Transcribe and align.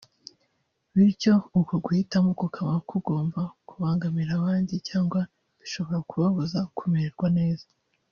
bityo 0.95 1.33
uko 1.59 1.73
guhitamo 1.85 2.31
kukaba 2.41 2.73
kugomba 2.89 3.41
kubangamira 3.69 4.31
abandi 4.39 4.73
cyangwa 4.87 5.19
bishobora 5.59 5.99
kubabuza 6.09 6.59
kumererwa 6.77 7.27
neza 7.37 7.67